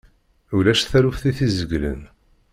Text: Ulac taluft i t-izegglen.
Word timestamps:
Ulac 0.55 0.81
taluft 0.91 1.23
i 1.29 1.31
t-izegglen. 1.37 2.01